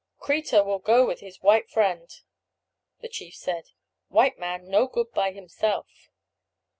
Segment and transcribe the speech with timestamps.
[0.19, 2.09] "Kreta will go with his white friend,"
[3.01, 3.65] the chief said;
[4.07, 6.09] "white man no good by himself."